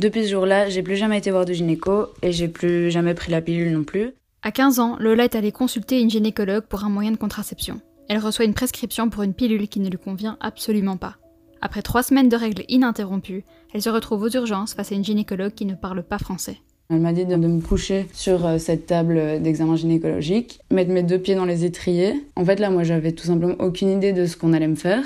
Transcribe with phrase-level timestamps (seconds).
[0.00, 3.30] Depuis ce jour-là, j'ai plus jamais été voir de gynéco et j'ai plus jamais pris
[3.30, 4.14] la pilule non plus.
[4.42, 7.82] À 15 ans, Lola est allée consulter une gynécologue pour un moyen de contraception.
[8.08, 11.16] Elle reçoit une prescription pour une pilule qui ne lui convient absolument pas.
[11.60, 13.44] Après trois semaines de règles ininterrompues,
[13.74, 16.56] elle se retrouve aux urgences face à une gynécologue qui ne parle pas français.
[16.88, 21.18] Elle m'a dit de, me coucher sur euh, cette table d'examen gynécologique, mettre mes deux
[21.18, 22.14] pieds dans les étriers.
[22.36, 25.04] En fait, là, moi, j'avais tout simplement aucune idée de ce qu'on allait me faire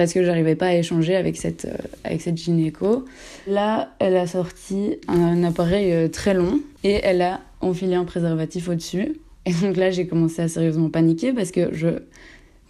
[0.00, 3.04] parce que j'arrivais pas à échanger avec cette, euh, avec cette gynéco.
[3.46, 8.70] Là, elle a sorti un appareil euh, très long et elle a enfilé un préservatif
[8.70, 9.20] au-dessus.
[9.44, 11.88] Et donc là, j'ai commencé à sérieusement paniquer parce que je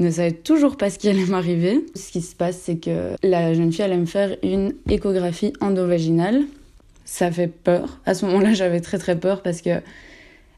[0.00, 1.86] ne savais toujours pas ce qui allait m'arriver.
[1.94, 6.42] Ce qui se passe, c'est que la jeune fille allait me faire une échographie endovaginale.
[7.04, 8.00] Ça fait peur.
[8.06, 9.70] À ce moment-là, j'avais très très peur parce que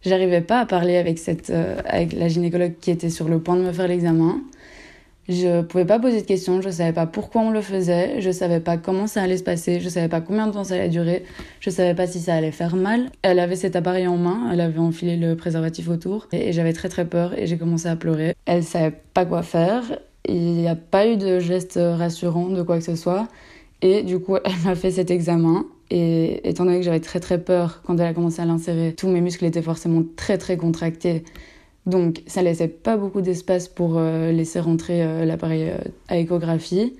[0.06, 3.56] j'arrivais pas à parler avec, cette, euh, avec la gynécologue qui était sur le point
[3.56, 4.40] de me faire l'examen.
[5.28, 8.58] Je pouvais pas poser de questions, je savais pas pourquoi on le faisait, je savais
[8.58, 11.24] pas comment ça allait se passer, je savais pas combien de temps ça allait durer,
[11.60, 13.08] je savais pas si ça allait faire mal.
[13.22, 16.88] Elle avait cet appareil en main, elle avait enfilé le préservatif autour et, j'avais très
[16.88, 18.34] très peur et j'ai commencé à pleurer.
[18.46, 19.82] Elle savait pas quoi faire,
[20.28, 23.28] il n'y a pas eu de geste rassurant de quoi que ce soit
[23.80, 27.38] et du coup elle m'a fait cet examen et étant donné que j'avais très très
[27.38, 31.22] peur quand elle a commencé à l'insérer, tous mes muscles étaient forcément très très contractés.
[31.86, 36.94] Donc ça laissait pas beaucoup d'espace pour euh, laisser rentrer euh, l'appareil euh, à échographie.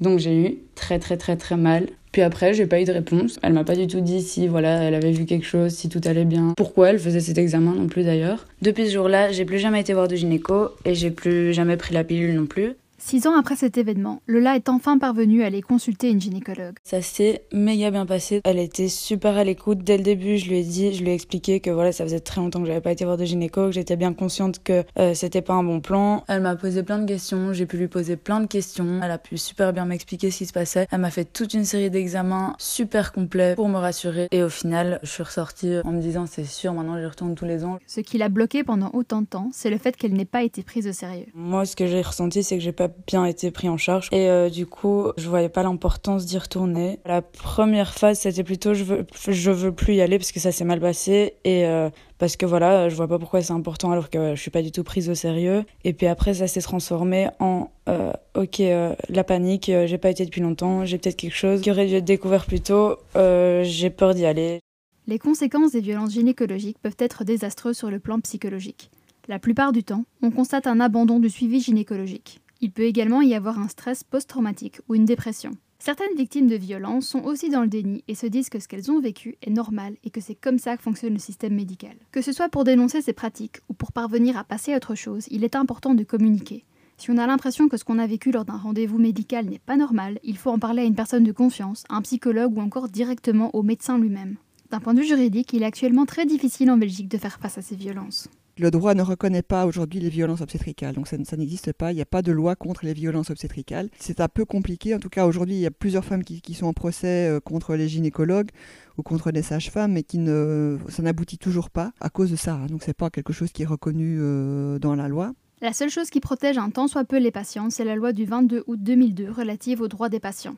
[0.00, 1.88] Donc j'ai eu très très très très mal.
[2.12, 3.40] Puis après, j'ai pas eu de réponse.
[3.42, 6.00] Elle m'a pas du tout dit si voilà, elle avait vu quelque chose, si tout
[6.04, 6.52] allait bien.
[6.58, 8.46] Pourquoi elle faisait cet examen non plus d'ailleurs.
[8.60, 11.94] Depuis ce jour-là, j'ai plus jamais été voir de gynéco et j'ai plus jamais pris
[11.94, 12.74] la pilule non plus.
[13.04, 16.76] Six ans après cet événement, Lola est enfin parvenue à aller consulter une gynécologue.
[16.84, 18.40] Ça s'est méga bien passé.
[18.44, 19.78] Elle était super à l'écoute.
[19.82, 22.20] Dès le début, je lui ai dit, je lui ai expliqué que voilà, ça faisait
[22.20, 25.14] très longtemps que j'avais pas été voir de gynéco, que j'étais bien consciente que euh,
[25.14, 26.22] c'était pas un bon plan.
[26.28, 29.00] Elle m'a posé plein de questions, j'ai pu lui poser plein de questions.
[29.02, 30.86] Elle a pu super bien m'expliquer ce qui se passait.
[30.92, 34.28] Elle m'a fait toute une série d'examens super complets pour me rassurer.
[34.30, 37.46] Et au final, je suis ressortie en me disant, c'est sûr, maintenant je retourne tous
[37.46, 37.80] les ans.
[37.88, 40.62] Ce qui l'a bloquée pendant autant de temps, c'est le fait qu'elle n'ait pas été
[40.62, 41.26] prise au sérieux.
[41.34, 44.08] Moi, ce que j'ai ressenti, c'est que j'ai pas bien été pris en charge.
[44.12, 46.98] Et euh, du coup, je voyais pas l'importance d'y retourner.
[47.04, 50.52] La première phase, c'était plutôt je veux, je veux plus y aller parce que ça
[50.52, 54.10] s'est mal passé et euh, parce que voilà, je vois pas pourquoi c'est important alors
[54.10, 55.64] que je suis pas du tout prise au sérieux.
[55.84, 58.62] Et puis après, ça s'est transformé en euh, ok,
[59.08, 62.04] la panique, j'ai pas été depuis longtemps, j'ai peut-être quelque chose qui aurait dû être
[62.04, 64.60] découvert plus tôt, j'ai peur d'y aller.
[65.08, 68.90] Les conséquences des violences gynécologiques peuvent être désastreuses sur le plan psychologique.
[69.28, 72.41] La plupart du temps, on constate un abandon du suivi gynécologique.
[72.62, 75.50] Il peut également y avoir un stress post-traumatique ou une dépression.
[75.80, 78.92] Certaines victimes de violences sont aussi dans le déni et se disent que ce qu'elles
[78.92, 81.96] ont vécu est normal et que c'est comme ça que fonctionne le système médical.
[82.12, 85.26] Que ce soit pour dénoncer ces pratiques ou pour parvenir à passer à autre chose,
[85.32, 86.64] il est important de communiquer.
[86.98, 89.76] Si on a l'impression que ce qu'on a vécu lors d'un rendez-vous médical n'est pas
[89.76, 93.52] normal, il faut en parler à une personne de confiance, un psychologue ou encore directement
[93.56, 94.36] au médecin lui-même.
[94.70, 97.58] D'un point de vue juridique, il est actuellement très difficile en Belgique de faire face
[97.58, 98.28] à ces violences.
[98.62, 101.90] Le droit ne reconnaît pas aujourd'hui les violences obstétricales, donc ça, n'existe pas.
[101.90, 103.88] Il n'y a pas de loi contre les violences obstétricales.
[103.98, 104.94] C'est un peu compliqué.
[104.94, 107.74] En tout cas, aujourd'hui, il y a plusieurs femmes qui, sont en procès euh, contre
[107.74, 108.50] les gynécologues
[108.98, 112.60] ou contre les sages-femmes, mais qui ne, ça n'aboutit toujours pas à cause de ça.
[112.68, 115.32] Donc, c'est pas quelque chose qui est reconnu euh, dans la loi.
[115.60, 118.26] La seule chose qui protège un tant soit peu les patients, c'est la loi du
[118.26, 120.54] 22 août 2002 relative aux droits des patients.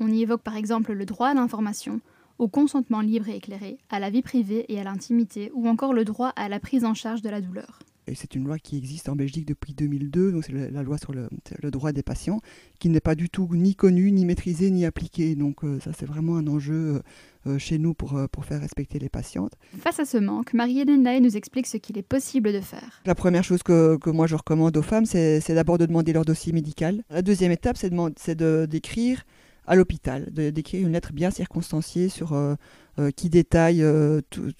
[0.00, 2.00] On y évoque par exemple le droit à l'information,
[2.38, 6.04] au consentement libre et éclairé, à la vie privée et à l'intimité, ou encore le
[6.04, 7.80] droit à la prise en charge de la douleur.
[8.08, 11.12] Et c'est une loi qui existe en Belgique depuis 2002, donc c'est la loi sur
[11.12, 11.28] le,
[11.70, 12.40] droit des patients,
[12.78, 15.34] qui n'est pas du tout ni connue, ni maîtrisée, ni appliquée.
[15.34, 17.00] Donc euh, ça c'est vraiment un enjeu euh,
[17.48, 19.54] euh, chez nous pour, pour faire respecter les patientes.
[19.78, 23.02] Face à ce manque, Marie-Hélène Lay nous explique ce qu'il est possible de faire.
[23.06, 26.24] La première chose que, que moi je recommande aux femmes, c'est d'abord de demander leur
[26.24, 27.02] dossier médical.
[27.10, 29.24] La deuxième étape, c'est d'écrire
[29.66, 32.54] à l'hôpital, d'écrire une lettre bien circonstanciée sur euh,
[32.98, 34.52] euh, qui détaille euh, tout,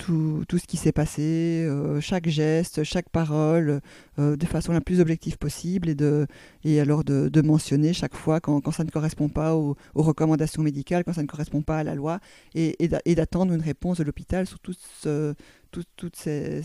[0.50, 1.69] ce qui s'est passé,
[2.00, 3.81] chaque geste, chaque parole,
[4.19, 6.27] de façon la plus objective possible, et, de,
[6.65, 11.12] et alors de, mentionner chaque fois quand, ça ne correspond pas aux, recommandations médicales, quand
[11.12, 12.21] ça ne correspond pas à la loi,
[12.55, 16.63] et, et d'attendre une réponse de l'hôpital sur toutes ces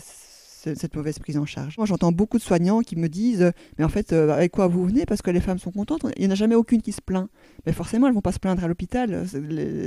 [0.62, 1.76] cette mauvaise prise en charge.
[1.76, 4.84] Moi, j'entends beaucoup de soignants qui me disent Mais en fait, euh, avec quoi vous
[4.84, 5.06] venez?
[5.06, 6.06] Parce que les femmes sont contentes.
[6.16, 7.28] Il n'y en a jamais aucune qui se plaint.
[7.66, 9.24] Mais forcément, elles ne vont pas se plaindre à l'hôpital.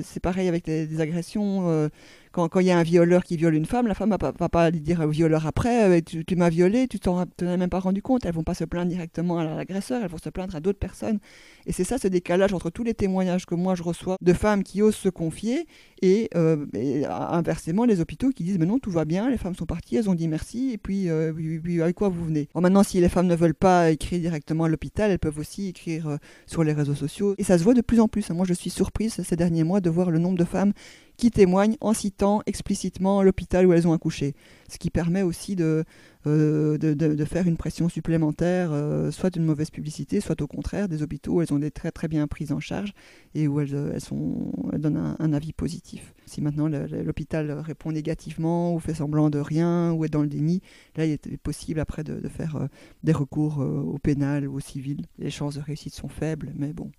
[0.04, 1.70] C'est pareil avec des, agressions.
[1.70, 1.90] Euh,
[2.36, 4.70] quand il y a un violeur qui viole une femme, la femme ne va, pas
[4.70, 8.02] lui dire au violeur après euh, Tu, m'as violé, tu t'en as même pas rendu
[8.02, 8.26] compte.
[8.26, 11.20] Elles vont pas se plaindre directement à l'agresseur, elles vont se plaindre à d'autres personnes.
[11.66, 14.64] Et c'est ça ce décalage entre tous les témoignages que moi je reçois de femmes
[14.64, 15.66] qui osent se confier
[16.02, 19.96] et, inversement les hôpitaux qui disent Mais non, tout va bien, les femmes sont parties,
[19.96, 21.34] elles ont dit merci et puis, euh,
[21.82, 22.50] avec quoi vous venez?
[22.56, 26.08] maintenant, si les femmes ne veulent pas écrire directement à l'hôpital, elles peuvent aussi écrire
[26.08, 27.36] euh, sur les réseaux sociaux.
[27.38, 28.30] Et ça se voit de plus en plus.
[28.32, 30.74] Moi, je suis surprise ces derniers mois de voir le nombre de femmes
[31.18, 34.36] qui témoignent en citant explicitement l'hôpital où elles ont accouché.
[34.70, 35.86] Ce qui permet aussi de,
[36.28, 41.04] euh, de, faire une pression supplémentaire, euh, soit d'une mauvaise publicité, soit au contraire des
[41.04, 42.94] hôpitaux où elles ont des très très bien prises en charge
[43.36, 46.14] et où elles, elles, sont, donnent un, avis positif.
[46.26, 50.62] Si maintenant l'hôpital répond négativement ou fait semblant de rien ou est dans le déni,
[50.96, 52.68] là il est possible après de, faire euh,
[53.04, 55.06] des recours au pénal ou au civil.
[55.20, 56.92] Les chances de réussite sont faibles, mais bon,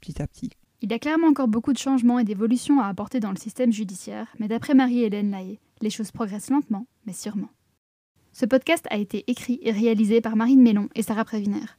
[0.00, 0.50] petit à petit.
[0.82, 3.72] Il y a clairement encore beaucoup de changements et d'évolutions à apporter dans le système
[3.72, 7.48] judiciaire, mais d'après Marie-Hélène Lahaye, les choses progressent lentement, mais sûrement.
[8.32, 11.78] Ce podcast a été écrit et réalisé par Marine Mélon et Sarah Prévinaire.